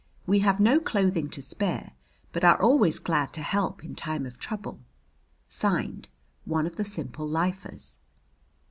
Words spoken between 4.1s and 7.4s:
of trouble. (Signed) ONE OF THE SIMPLE